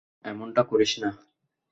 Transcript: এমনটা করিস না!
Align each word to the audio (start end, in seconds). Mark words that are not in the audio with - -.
এমনটা 0.25 0.61
করিস 0.69 0.91
না! 1.01 1.09